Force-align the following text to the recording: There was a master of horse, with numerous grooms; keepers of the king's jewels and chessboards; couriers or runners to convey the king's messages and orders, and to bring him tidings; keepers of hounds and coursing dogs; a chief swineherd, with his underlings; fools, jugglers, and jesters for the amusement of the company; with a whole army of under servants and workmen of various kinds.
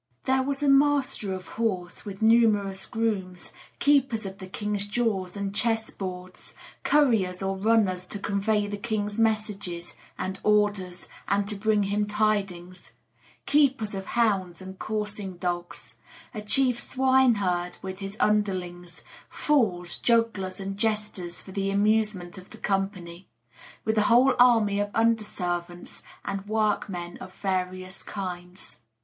There 0.23 0.41
was 0.41 0.63
a 0.63 0.67
master 0.67 1.31
of 1.31 1.47
horse, 1.47 2.05
with 2.05 2.23
numerous 2.23 2.87
grooms; 2.87 3.51
keepers 3.77 4.25
of 4.25 4.39
the 4.39 4.47
king's 4.47 4.87
jewels 4.87 5.37
and 5.37 5.53
chessboards; 5.53 6.55
couriers 6.83 7.43
or 7.43 7.55
runners 7.55 8.07
to 8.07 8.17
convey 8.17 8.65
the 8.65 8.79
king's 8.79 9.19
messages 9.19 9.93
and 10.17 10.39
orders, 10.43 11.07
and 11.27 11.47
to 11.47 11.55
bring 11.55 11.83
him 11.83 12.07
tidings; 12.07 12.93
keepers 13.45 13.93
of 13.93 14.07
hounds 14.17 14.59
and 14.59 14.79
coursing 14.79 15.37
dogs; 15.37 15.93
a 16.33 16.41
chief 16.41 16.79
swineherd, 16.79 17.77
with 17.83 17.99
his 17.99 18.17
underlings; 18.19 19.03
fools, 19.29 19.99
jugglers, 19.99 20.59
and 20.59 20.77
jesters 20.77 21.41
for 21.43 21.51
the 21.51 21.69
amusement 21.69 22.39
of 22.39 22.49
the 22.49 22.57
company; 22.57 23.27
with 23.85 23.95
a 23.99 24.09
whole 24.09 24.33
army 24.39 24.79
of 24.79 24.89
under 24.95 25.23
servants 25.23 26.01
and 26.25 26.47
workmen 26.47 27.17
of 27.19 27.31
various 27.35 28.01
kinds. 28.01 28.79